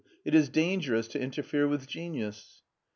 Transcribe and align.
It 0.25 0.33
is 0.33 0.49
dangerous 0.49 1.07
to 1.09 1.19
interfere 1.21 1.67
with 1.67 1.85
genius." 1.85 2.63